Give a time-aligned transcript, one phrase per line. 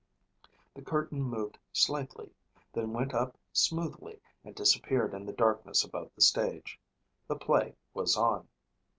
[0.73, 2.31] The curtain moved slightly;
[2.73, 6.79] then went up smoothly and disappeared in the darkness above the stage.
[7.27, 8.47] The play was on.